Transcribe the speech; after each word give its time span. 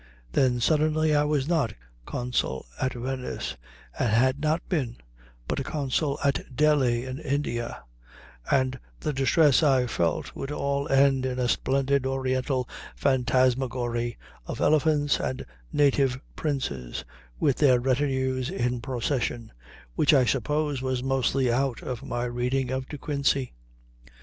Then, 0.31 0.59
suddenly, 0.59 1.13
I 1.13 1.25
was 1.25 1.47
not 1.47 1.73
consul 2.07 2.65
at 2.81 2.93
Venice, 2.95 3.55
and 3.99 4.09
had 4.09 4.39
not 4.39 4.67
been, 4.67 4.95
but 5.47 5.63
consul 5.63 6.17
at 6.25 6.55
Delhi, 6.55 7.05
in 7.05 7.19
India; 7.19 7.83
and 8.49 8.79
the 8.99 9.13
distress 9.13 9.61
I 9.61 9.85
felt 9.85 10.35
would 10.35 10.49
all 10.51 10.89
end 10.91 11.23
in 11.27 11.37
a 11.37 11.47
splendid 11.47 12.07
Oriental 12.07 12.67
phantasmagory 12.97 14.17
of 14.47 14.59
elephants 14.59 15.19
and 15.19 15.45
native 15.71 16.19
princes, 16.35 17.05
with 17.39 17.57
their 17.57 17.79
retinues 17.79 18.49
in 18.49 18.81
procession, 18.81 19.51
which 19.93 20.15
I 20.15 20.25
suppose 20.25 20.81
was 20.81 21.03
mostly 21.03 21.51
out 21.53 21.83
of 21.83 22.01
my 22.01 22.23
reading 22.23 22.71
of 22.71 22.89
De 22.89 22.97
Quincey. 22.97 23.53